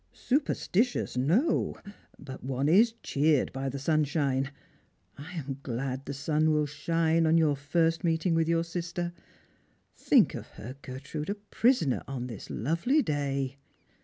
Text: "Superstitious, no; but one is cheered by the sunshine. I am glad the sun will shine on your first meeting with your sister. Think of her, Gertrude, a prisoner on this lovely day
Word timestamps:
"Superstitious, 0.29 1.15
no; 1.15 1.77
but 2.17 2.43
one 2.43 2.67
is 2.67 2.95
cheered 3.03 3.53
by 3.53 3.69
the 3.69 3.77
sunshine. 3.77 4.49
I 5.15 5.33
am 5.33 5.59
glad 5.61 6.05
the 6.07 6.13
sun 6.15 6.49
will 6.51 6.65
shine 6.65 7.27
on 7.27 7.37
your 7.37 7.55
first 7.55 8.03
meeting 8.03 8.33
with 8.33 8.47
your 8.49 8.63
sister. 8.63 9.13
Think 9.95 10.33
of 10.33 10.47
her, 10.57 10.75
Gertrude, 10.81 11.29
a 11.29 11.35
prisoner 11.35 12.01
on 12.07 12.25
this 12.25 12.49
lovely 12.49 13.03
day 13.03 13.57